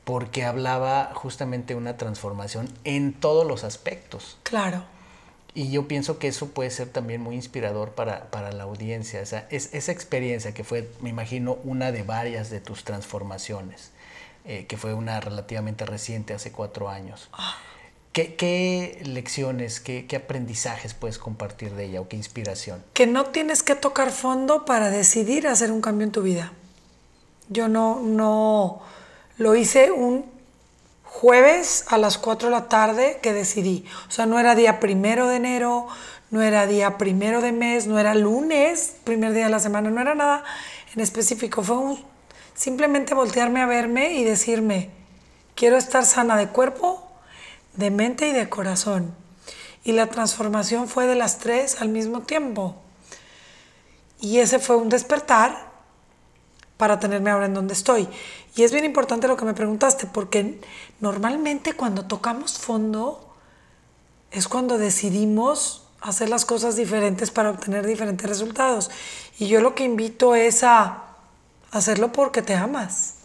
[0.03, 4.37] porque hablaba justamente de una transformación en todos los aspectos.
[4.43, 4.83] Claro.
[5.53, 9.21] Y yo pienso que eso puede ser también muy inspirador para, para la audiencia.
[9.21, 13.91] O sea, es, esa experiencia que fue, me imagino, una de varias de tus transformaciones,
[14.45, 17.29] eh, que fue una relativamente reciente, hace cuatro años.
[17.33, 17.57] Ah.
[18.11, 22.83] ¿Qué, lecciones, qué, aprendizajes puedes compartir de ella o qué inspiración?
[22.93, 26.51] Que no tienes que tocar fondo para decidir hacer un cambio en tu vida.
[27.49, 28.81] Yo no, no
[29.37, 30.25] lo hice un
[31.09, 33.85] jueves a las 4 de la tarde que decidí.
[34.07, 35.87] O sea, no era día primero de enero,
[36.29, 39.99] no era día primero de mes, no era lunes, primer día de la semana, no
[39.99, 40.43] era nada
[40.95, 41.63] en específico.
[41.63, 41.99] Fue un,
[42.53, 44.91] simplemente voltearme a verme y decirme,
[45.55, 47.11] quiero estar sana de cuerpo,
[47.73, 49.15] de mente y de corazón.
[49.83, 52.75] Y la transformación fue de las tres al mismo tiempo.
[54.21, 55.68] Y ese fue un despertar
[56.79, 58.07] para tenerme ahora en donde estoy.
[58.55, 60.61] Y es bien importante lo que me preguntaste, porque
[61.01, 63.35] normalmente cuando tocamos fondo
[64.31, 68.89] es cuando decidimos hacer las cosas diferentes para obtener diferentes resultados.
[69.37, 71.03] Y yo lo que invito es a
[71.71, 73.15] hacerlo porque te amas,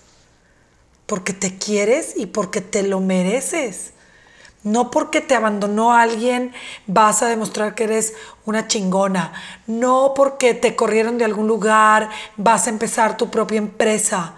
[1.06, 3.92] porque te quieres y porque te lo mereces.
[4.64, 6.54] No porque te abandonó alguien
[6.86, 8.14] vas a demostrar que eres
[8.46, 9.34] una chingona.
[9.66, 14.34] No porque te corrieron de algún lugar vas a empezar tu propia empresa.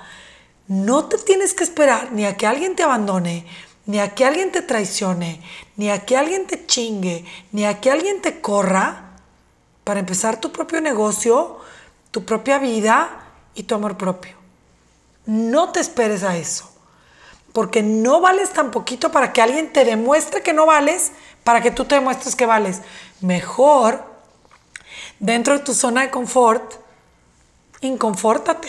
[0.66, 3.46] No te tienes que esperar ni a que alguien te abandone,
[3.86, 5.40] ni a que alguien te traicione,
[5.76, 9.12] ni a que alguien te chingue, ni a que alguien te corra
[9.84, 11.60] para empezar tu propio negocio,
[12.10, 14.34] tu propia vida y tu amor propio.
[15.24, 16.75] No te esperes a eso
[17.56, 21.70] porque no vales tan poquito para que alguien te demuestre que no vales, para que
[21.70, 22.82] tú te demuestres que vales.
[23.22, 24.04] Mejor,
[25.20, 26.74] dentro de tu zona de confort,
[27.80, 28.68] inconfórtate.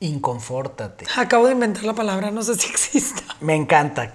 [0.00, 1.06] Inconfórtate.
[1.16, 3.22] Acabo de inventar la palabra, no sé si exista.
[3.40, 4.12] Me encanta.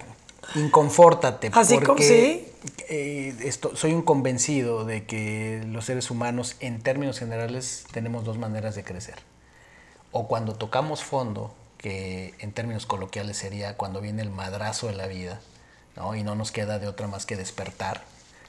[0.55, 1.49] Inconfórtate.
[1.53, 2.45] Así como sí.
[2.89, 8.75] Eh, soy un convencido de que los seres humanos, en términos generales, tenemos dos maneras
[8.75, 9.19] de crecer.
[10.11, 15.07] O cuando tocamos fondo que en términos coloquiales sería cuando viene el madrazo de la
[15.07, 15.39] vida,
[15.95, 16.15] ¿no?
[16.15, 18.03] Y no nos queda de otra más que despertar,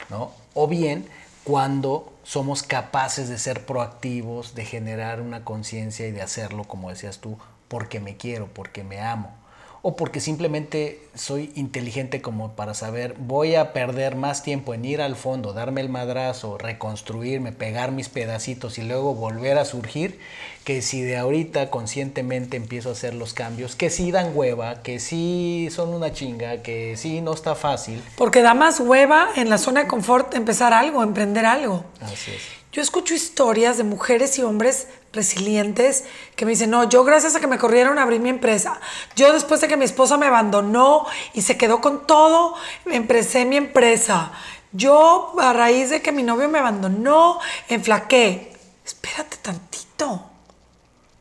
[0.09, 0.31] ¿no?
[0.53, 1.07] O bien
[1.43, 7.17] cuando somos capaces de ser proactivos, de generar una conciencia y de hacerlo, como decías
[7.17, 9.40] tú, porque me quiero, porque me amo
[9.83, 15.01] o porque simplemente soy inteligente como para saber voy a perder más tiempo en ir
[15.01, 20.19] al fondo, darme el madrazo, reconstruirme, pegar mis pedacitos y luego volver a surgir,
[20.63, 24.99] que si de ahorita conscientemente empiezo a hacer los cambios, que sí dan hueva, que
[24.99, 28.03] sí son una chinga, que sí no está fácil.
[28.17, 31.85] Porque da más hueva en la zona de confort empezar algo, emprender algo.
[31.99, 32.61] Así es.
[32.71, 37.39] Yo escucho historias de mujeres y hombres resilientes que me dicen, no, yo gracias a
[37.39, 38.79] que me corrieron abrí mi empresa.
[39.15, 43.57] Yo después de que mi esposa me abandonó y se quedó con todo, empecé mi
[43.57, 44.31] empresa.
[44.71, 48.53] Yo a raíz de que mi novio me abandonó, enflaqué.
[48.85, 50.29] Espérate tantito.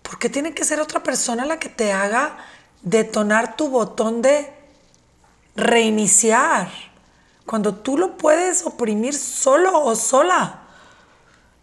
[0.02, 2.36] ¿Por qué tiene que ser otra persona la que te haga
[2.82, 4.52] detonar tu botón de
[5.56, 6.70] reiniciar?
[7.44, 10.59] Cuando tú lo puedes oprimir solo o sola.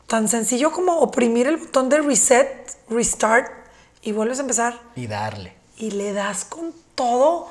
[0.08, 3.52] Tan sencillo como oprimir el botón de reset, restart
[4.02, 4.80] y vuelves a empezar.
[4.96, 5.54] Y darle.
[5.78, 7.50] Y le das con todo,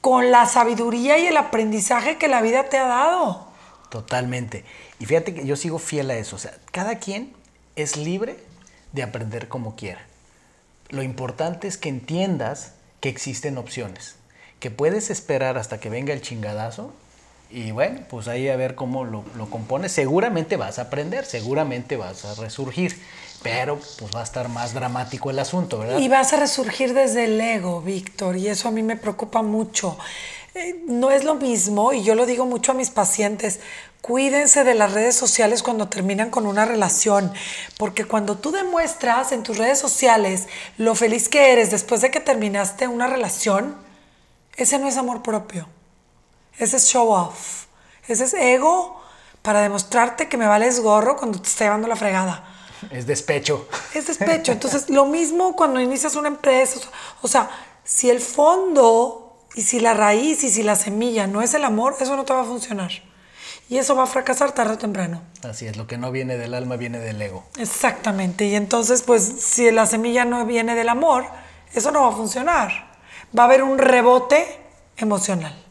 [0.00, 3.46] con la sabiduría y el aprendizaje que la vida te ha dado.
[3.90, 4.64] Totalmente.
[4.98, 6.36] Y fíjate que yo sigo fiel a eso.
[6.36, 7.34] O sea, cada quien
[7.76, 8.38] es libre
[8.92, 10.00] de aprender como quiera.
[10.88, 14.16] Lo importante es que entiendas que existen opciones,
[14.60, 16.94] que puedes esperar hasta que venga el chingadazo
[17.50, 19.92] y bueno, pues ahí a ver cómo lo, lo compones.
[19.92, 23.00] Seguramente vas a aprender, seguramente vas a resurgir,
[23.42, 25.98] pero pues va a estar más dramático el asunto, ¿verdad?
[25.98, 29.96] Y vas a resurgir desde el ego, Víctor, y eso a mí me preocupa mucho.
[30.54, 33.60] Eh, no es lo mismo, y yo lo digo mucho a mis pacientes,
[34.00, 37.32] cuídense de las redes sociales cuando terminan con una relación,
[37.76, 42.20] porque cuando tú demuestras en tus redes sociales lo feliz que eres después de que
[42.20, 43.76] terminaste una relación,
[44.56, 45.68] ese no es amor propio.
[46.58, 47.66] Ese es show off.
[48.08, 49.00] Ese es ego
[49.42, 52.44] para demostrarte que me vales gorro cuando te está llevando la fregada.
[52.90, 53.68] Es despecho.
[53.94, 54.52] Es despecho.
[54.52, 56.80] Entonces, lo mismo cuando inicias una empresa.
[57.22, 57.48] O sea,
[57.84, 61.96] si el fondo y si la raíz y si la semilla no es el amor,
[62.00, 62.90] eso no te va a funcionar.
[63.68, 65.22] Y eso va a fracasar tarde o temprano.
[65.42, 67.44] Así es, lo que no viene del alma viene del ego.
[67.58, 68.44] Exactamente.
[68.44, 71.26] Y entonces, pues, si la semilla no viene del amor,
[71.74, 72.94] eso no va a funcionar.
[73.36, 74.60] Va a haber un rebote
[74.96, 75.65] emocional.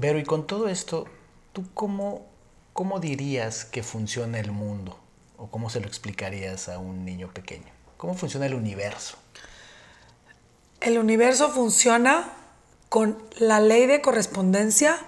[0.00, 1.06] Pero y con todo esto,
[1.52, 2.26] ¿tú cómo,
[2.72, 4.98] cómo dirías que funciona el mundo?
[5.36, 7.72] ¿O cómo se lo explicarías a un niño pequeño?
[7.96, 9.16] ¿Cómo funciona el universo?
[10.80, 12.32] El universo funciona
[12.88, 14.98] con la ley de correspondencia,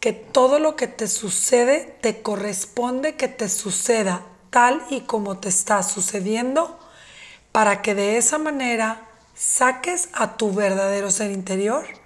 [0.00, 5.48] que todo lo que te sucede te corresponde que te suceda tal y como te
[5.48, 6.78] está sucediendo,
[7.52, 11.99] para que de esa manera saques a tu verdadero ser interior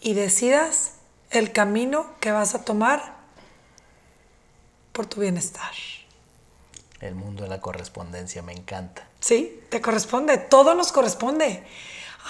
[0.00, 0.92] y decidas
[1.30, 3.16] el camino que vas a tomar
[4.92, 5.72] por tu bienestar.
[7.00, 9.06] El mundo de la correspondencia me encanta.
[9.20, 11.62] Sí, te corresponde, todo nos corresponde.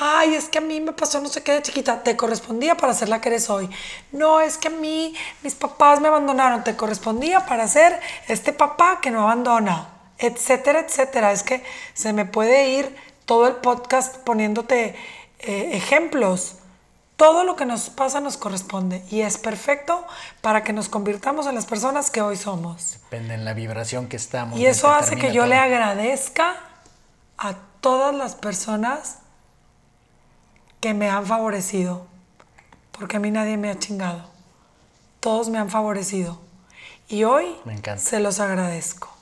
[0.01, 2.95] Ay, es que a mí me pasó no sé qué de chiquita, te correspondía para
[2.95, 3.69] ser la que eres hoy.
[4.13, 9.01] No, es que a mí mis papás me abandonaron, te correspondía para ser este papá
[9.01, 11.33] que no abandona, etcétera, etcétera.
[11.33, 14.95] Es que se me puede ir todo el podcast poniéndote
[15.41, 16.55] eh, ejemplos.
[17.19, 20.07] Todo lo que nos pasa nos corresponde y es perfecto
[20.41, 23.01] para que nos convirtamos en las personas que hoy somos.
[23.11, 24.57] Depende en la vibración que estamos.
[24.57, 26.55] Y eso hace que yo le agradezca
[27.37, 29.19] a todas las personas
[30.79, 32.07] que me han favorecido,
[32.93, 34.23] porque a mí nadie me ha chingado.
[35.19, 36.41] Todos me han favorecido.
[37.09, 39.13] Y hoy Me se los agradezco.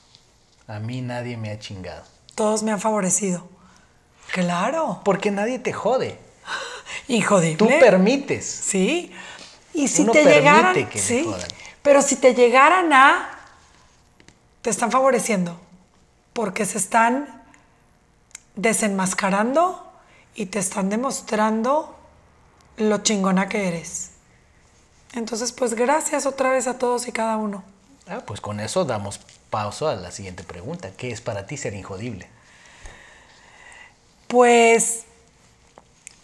[0.69, 2.05] A mí nadie me ha chingado.
[2.35, 3.49] Todos me han favorecido.
[4.33, 5.01] Claro.
[5.03, 6.26] Porque nadie te jode.
[7.09, 7.57] Injodible.
[7.57, 8.45] Tú permites.
[8.47, 9.13] Sí.
[9.75, 10.89] Y si Uno te llegaran.
[10.89, 11.25] que sí.
[11.25, 11.49] jodan.
[11.83, 13.31] Pero si te llegaran a.
[14.63, 15.59] Te están favoreciendo.
[16.33, 17.43] Porque se están
[18.57, 19.91] desenmascarando
[20.35, 21.97] y te están demostrando
[22.77, 24.11] lo chingona que eres.
[25.15, 27.65] Entonces, pues gracias otra vez a todos y cada uno.
[28.09, 29.19] Ah, pues con eso damos
[29.51, 30.91] paso a la siguiente pregunta.
[30.97, 32.29] ¿Qué es para ti ser injodible?
[34.29, 35.05] Pues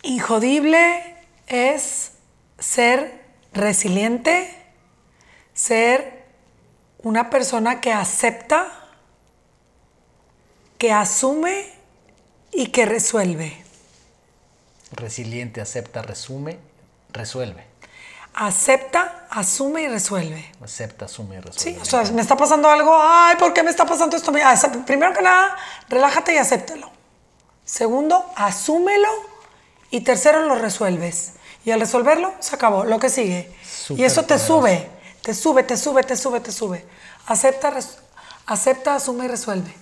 [0.03, 2.13] injodible es
[2.59, 3.21] ser
[3.53, 4.55] resiliente,
[5.55, 6.25] ser
[6.99, 8.67] una persona que acepta,
[10.79, 11.71] que asume
[12.53, 13.57] y que resuelve.
[14.93, 16.59] Resiliente, acepta, resume,
[17.11, 17.65] resuelve.
[18.35, 20.51] Acepta, asume y resuelve.
[20.63, 21.61] Acepta, asume y resuelve.
[21.61, 24.33] Sí, o sea, me está pasando algo, ay, ¿por qué me está pasando esto?
[24.33, 25.57] Acep- Primero que nada,
[25.89, 26.91] relájate y acéptalo.
[27.65, 29.09] Segundo, asúmelo.
[29.93, 31.35] Y tercero, lo resuelves.
[31.65, 32.83] Y al resolverlo, se acabó.
[32.85, 33.55] Lo que sigue.
[33.91, 34.47] y eso te poderoso.
[34.59, 34.91] sube,
[35.23, 36.85] te sube, te sube, te sube, te sube.
[37.27, 37.99] Acepta, res-
[38.47, 39.73] acepta, asume y resuelve.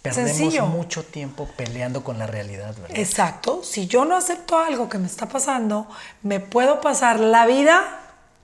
[0.00, 0.64] Perdemos sencillo.
[0.64, 2.96] mucho tiempo peleando con la realidad, ¿verdad?
[2.98, 3.60] Exacto.
[3.62, 5.86] Si yo no acepto algo que me está pasando,
[6.22, 7.82] me puedo pasar la vida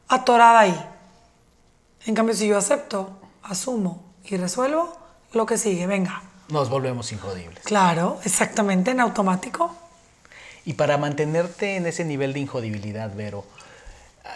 [0.09, 0.91] atorada ahí.
[2.05, 4.95] En cambio, si yo acepto, asumo y resuelvo,
[5.33, 6.23] lo que sigue, venga.
[6.49, 7.65] Nos volvemos injodibles.
[7.65, 9.75] Claro, exactamente, en automático.
[10.67, 13.45] Y para mantenerte en ese nivel de injodibilidad, Vero,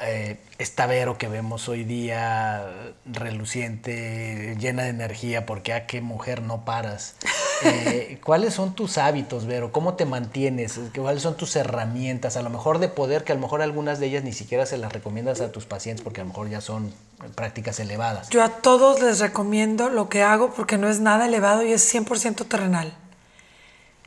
[0.02, 2.70] eh, esta Vero que vemos hoy día
[3.04, 7.16] reluciente, llena de energía, porque a qué mujer no paras.
[7.62, 9.70] Eh, ¿Cuáles son tus hábitos, Vero?
[9.70, 10.80] ¿Cómo te mantienes?
[10.96, 12.38] ¿Cuáles son tus herramientas?
[12.38, 14.78] A lo mejor de poder, que a lo mejor algunas de ellas ni siquiera se
[14.78, 16.90] las recomiendas a tus pacientes porque a lo mejor ya son
[17.34, 18.30] prácticas elevadas.
[18.30, 21.94] Yo a todos les recomiendo lo que hago porque no es nada elevado y es
[21.94, 22.96] 100% terrenal.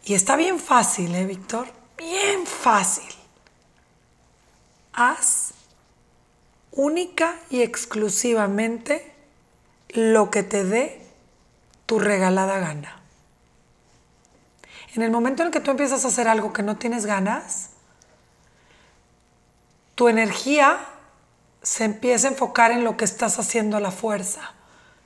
[0.04, 1.68] Y está bien fácil, ¿eh, Víctor?
[1.98, 3.14] Bien fácil.
[4.94, 5.54] Haz
[6.72, 9.14] única y exclusivamente
[9.90, 11.06] lo que te dé
[11.86, 13.00] tu regalada gana.
[14.96, 17.70] En el momento en el que tú empiezas a hacer algo que no tienes ganas,
[19.96, 20.80] tu energía
[21.62, 24.54] se empieza a enfocar en lo que estás haciendo a la fuerza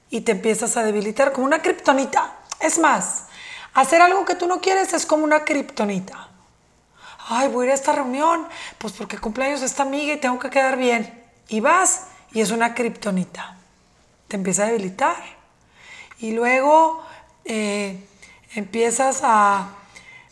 [0.10, 2.36] y te empiezas a debilitar como una kriptonita.
[2.60, 3.26] Es más,
[3.74, 6.30] hacer algo que tú no quieres es como una kriptonita.
[7.30, 8.48] Ay, voy a ir a esta reunión,
[8.78, 11.24] pues porque cumpleaños esta amiga y tengo que quedar bien.
[11.50, 13.58] Y vas y es una kriptonita.
[14.28, 15.18] Te empieza a debilitar.
[16.20, 17.04] Y luego
[17.44, 18.02] eh,
[18.56, 19.70] empiezas a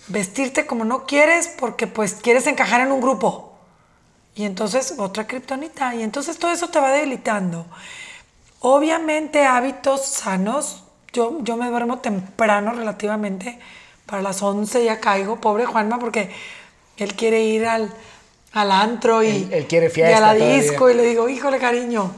[0.08, 3.58] vestirte como no quieres porque pues quieres encajar en un grupo.
[4.34, 5.96] Y entonces otra kriptonita.
[5.96, 7.66] Y entonces todo eso te va debilitando.
[8.60, 10.84] Obviamente hábitos sanos.
[11.12, 13.60] Yo, yo me duermo temprano relativamente.
[14.06, 15.42] Para las 11 ya caigo.
[15.42, 16.32] Pobre Juanma porque
[16.98, 17.94] Él quiere ir al,
[18.54, 21.60] al antro y, Él- él quiere y fiesta a la disco y le digo, híjole
[21.60, 22.12] cariño,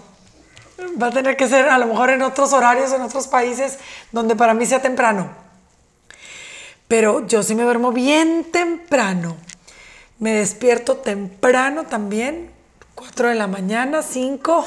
[1.02, 3.80] va a tener que ser a lo mejor en otros horarios, en otros países
[4.12, 5.30] donde para mí sea temprano.
[6.88, 9.36] Pero yo sí me duermo bien temprano.
[10.20, 12.52] Me despierto temprano también,
[12.96, 14.66] 4 de la mañana, 5,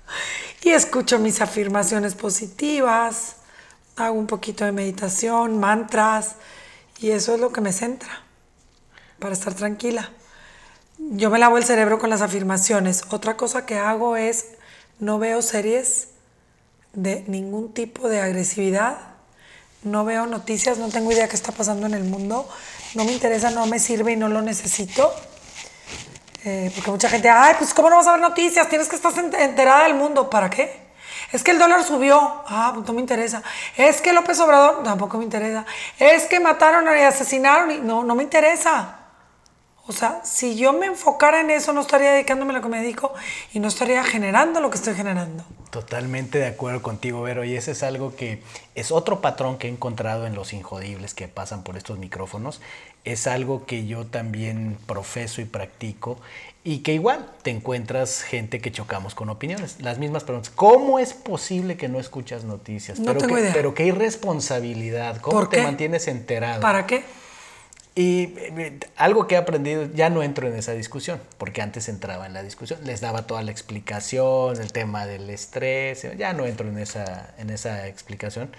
[0.62, 3.36] y escucho mis afirmaciones positivas,
[3.96, 6.36] hago un poquito de meditación, mantras,
[6.98, 8.22] y eso es lo que me centra
[9.20, 10.10] para estar tranquila.
[10.98, 13.04] Yo me lavo el cerebro con las afirmaciones.
[13.10, 14.46] Otra cosa que hago es
[14.98, 16.08] no veo series
[16.92, 18.98] de ningún tipo de agresividad.
[19.82, 22.46] No veo noticias, no tengo idea qué está pasando en el mundo.
[22.94, 25.10] No me interesa, no me sirve y no lo necesito.
[26.44, 28.68] Eh, porque mucha gente, ay, pues ¿cómo no vas a ver noticias?
[28.68, 30.28] Tienes que estar ent- enterada del mundo.
[30.28, 30.90] ¿Para qué?
[31.32, 32.18] Es que el dólar subió.
[32.46, 33.42] Ah, pues no me interesa.
[33.76, 35.64] Es que López Obrador, tampoco me interesa.
[35.98, 38.99] Es que mataron y asesinaron y no, no me interesa.
[39.90, 42.80] O sea, si yo me enfocara en eso, no estaría dedicándome a lo que me
[42.80, 43.12] dedico
[43.52, 45.42] y no estaría generando lo que estoy generando.
[45.70, 47.42] Totalmente de acuerdo contigo, Vero.
[47.42, 48.40] Y ese es algo que
[48.76, 52.60] es otro patrón que he encontrado en los injodibles que pasan por estos micrófonos.
[53.04, 56.20] Es algo que yo también profeso y practico.
[56.62, 59.80] Y que igual te encuentras gente que chocamos con opiniones.
[59.80, 60.52] Las mismas preguntas.
[60.54, 63.00] ¿Cómo es posible que no escuchas noticias?
[63.00, 63.52] No pero tengo idea.
[63.52, 65.20] Pero qué irresponsabilidad.
[65.20, 65.62] ¿Cómo ¿Por te qué?
[65.64, 66.60] mantienes enterado?
[66.60, 67.02] ¿Para qué?
[68.00, 72.24] Y eh, algo que he aprendido, ya no entro en esa discusión, porque antes entraba
[72.24, 76.46] en la discusión, les daba toda la explicación, el tema del estrés, eh, ya no
[76.46, 78.52] entro en esa, en esa explicación,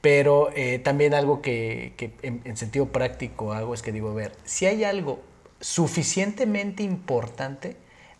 [0.00, 4.14] pero eh, también algo que, que en, en sentido práctico hago es que digo, a
[4.14, 5.20] ver, si hay algo
[5.60, 7.76] suficientemente importante,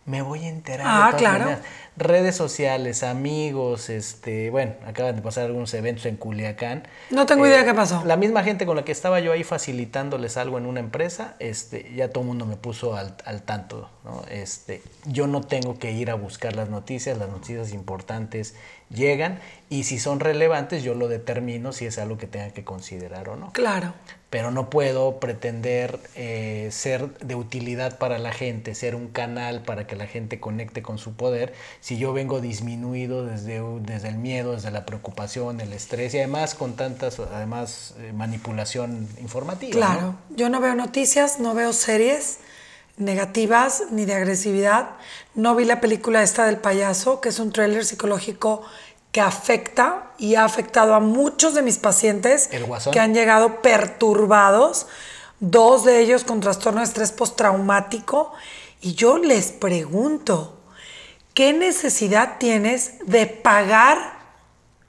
[0.07, 0.87] me voy a enterar.
[0.87, 1.39] de Ah, todas claro.
[1.45, 1.61] maneras.
[1.97, 6.87] Redes sociales, amigos, este, bueno, acaban de pasar algunos eventos en Culiacán.
[7.09, 8.03] No tengo idea qué pasó.
[8.05, 11.91] La misma gente con la que estaba yo ahí facilitándoles algo en una empresa, este,
[11.95, 14.23] ya todo el mundo me puso al, al tanto, ¿no?
[14.29, 18.55] Este, yo no tengo que ir a buscar las noticias, las noticias importantes
[18.89, 23.29] llegan y si son relevantes yo lo determino si es algo que tenga que considerar
[23.29, 23.51] o no.
[23.51, 23.93] Claro.
[24.29, 29.87] Pero no puedo pretender eh, ser de utilidad para la gente, ser un canal para
[29.87, 34.53] que la gente conecte con su poder, si yo vengo disminuido desde, desde el miedo,
[34.53, 39.71] desde la preocupación, el estrés y además con tantas, además, eh, manipulación informativa.
[39.71, 39.77] ¿no?
[39.77, 42.39] Claro, yo no veo noticias, no veo series
[42.97, 44.89] negativas ni de agresividad.
[45.35, 48.63] No vi la película esta del payaso, que es un thriller psicológico
[49.11, 54.87] que afecta y ha afectado a muchos de mis pacientes ¿El que han llegado perturbados,
[55.39, 58.33] dos de ellos con trastorno de estrés postraumático.
[58.81, 60.59] Y yo les pregunto,
[61.33, 64.17] ¿qué necesidad tienes de pagar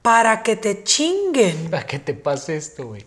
[0.01, 1.69] para que te chinguen?
[1.69, 3.05] ¿Para qué te pase esto, güey?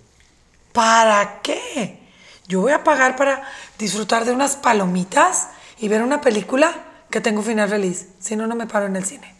[0.72, 2.01] ¿Para qué?
[2.49, 3.43] Yo voy a pagar para
[3.78, 6.72] disfrutar de unas palomitas y ver una película
[7.11, 8.09] que tengo final feliz.
[8.18, 9.34] Si no, no me paro en el cine.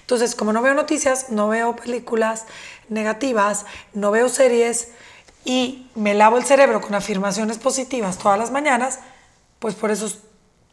[0.00, 2.44] Entonces, como no veo noticias, no veo películas
[2.88, 4.88] negativas, no veo series
[5.44, 9.00] y me lavo el cerebro con afirmaciones positivas todas las mañanas,
[9.58, 10.12] pues por eso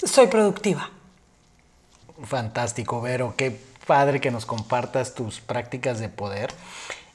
[0.03, 0.89] soy productiva.
[2.23, 3.33] Fantástico, Vero.
[3.37, 6.53] Qué padre que nos compartas tus prácticas de poder.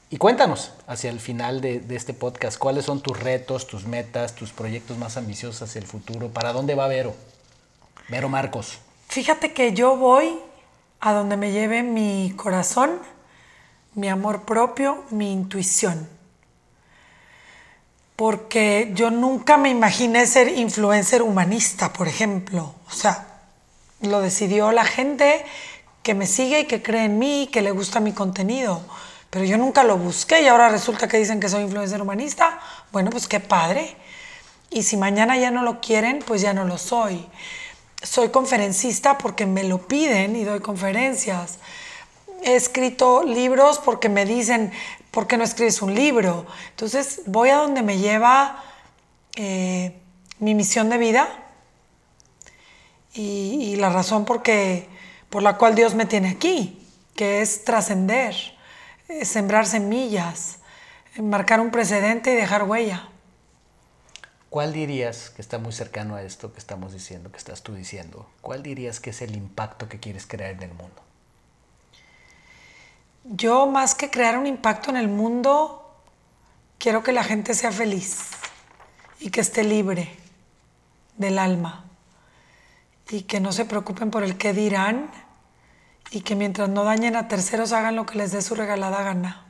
[0.09, 4.51] Y cuéntanos, hacia el final de, este podcast, ¿cuáles son tus retos, tus metas, tus
[4.51, 6.29] proyectos más ambiciosos hacia el futuro?
[6.29, 7.15] ¿Para dónde va Vero?
[8.07, 8.77] Vero Marcos.
[9.09, 10.37] Fíjate que yo voy
[10.99, 12.99] a donde me lleve mi corazón,
[13.95, 16.07] mi amor propio, mi intuición.
[18.15, 22.75] Porque yo nunca me imaginé ser influencer humanista, por ejemplo.
[22.87, 23.27] O sea,
[24.01, 25.43] lo decidió la gente
[26.03, 28.83] que me sigue y que cree en mí y que le gusta mi contenido.
[29.35, 32.57] Pero yo nunca lo busqué y ahora resulta que dicen que soy influencer humanista.
[32.93, 33.97] Bueno, pues qué padre.
[34.69, 37.27] Y si mañana ya no lo quieren, pues ya no lo soy.
[38.01, 41.59] Soy conferencista porque me lo piden y doy conferencias.
[42.43, 44.71] He escrito libros porque me dicen,
[45.11, 46.45] ¿por qué no escribes un libro?
[46.69, 48.63] Entonces voy a donde me lleva
[49.35, 49.99] eh,
[50.39, 51.27] mi misión de vida
[53.13, 54.87] y, y la razón porque,
[55.29, 56.81] por la cual Dios me tiene aquí,
[57.17, 58.54] que es trascender,
[59.23, 60.59] sembrar semillas,
[61.15, 63.09] eh, marcar un precedente y dejar huella.
[64.49, 68.29] ¿Cuál dirías que está muy cercano a esto que estamos diciendo, que estás tú diciendo?
[68.41, 71.01] ¿Cuál dirías que es el impacto que quieres crear en el mundo?
[73.25, 75.99] Yo más que crear un impacto en el mundo,
[76.77, 78.29] quiero que la gente sea feliz
[79.19, 80.15] y que esté libre
[81.17, 81.85] del alma
[83.09, 85.09] y que no se preocupen por el qué dirán
[86.11, 89.45] y que mientras no dañen a terceros hagan lo que les dé su regalada gana.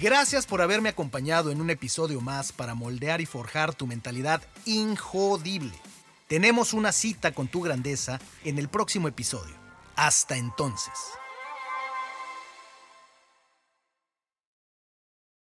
[0.00, 5.74] Gracias por haberme acompañado en un episodio más para moldear y forjar tu mentalidad injodible.
[6.26, 9.54] Tenemos una cita con tu grandeza en el próximo episodio.
[9.94, 10.92] Hasta entonces.